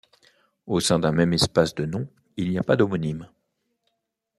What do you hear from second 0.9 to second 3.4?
d'un même espace de noms, il n'y a pas d'homonymes.